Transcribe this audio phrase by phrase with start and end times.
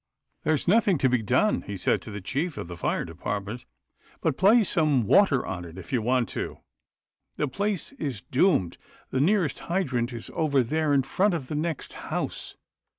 [0.45, 3.65] "There's nothing to be done," he said to the chief of the fire department,"
[4.21, 6.57] but play some water on if you want to.
[7.35, 8.79] The place is doomed—
[9.11, 12.55] the nearest hydrant is over there in front of the next house."